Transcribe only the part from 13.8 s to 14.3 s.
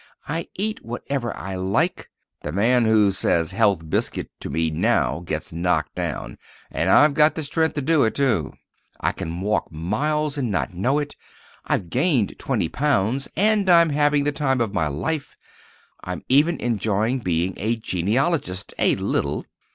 having